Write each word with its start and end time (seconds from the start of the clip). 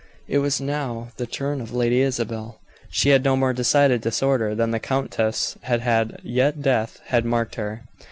It 0.27 0.39
was 0.39 0.59
now 0.59 1.09
the 1.17 1.27
turn 1.27 1.61
of 1.61 1.73
Lady 1.75 2.01
Isabel. 2.01 2.59
She 2.89 3.09
had 3.09 3.23
no 3.23 3.35
more 3.37 3.53
decided 3.53 4.01
disorder 4.01 4.55
than 4.55 4.71
the 4.71 4.79
countess 4.79 5.59
had 5.61 5.81
had, 5.81 6.19
yet 6.23 6.59
death 6.63 6.99
had 7.05 7.23
marked 7.23 7.53
her. 7.53 7.83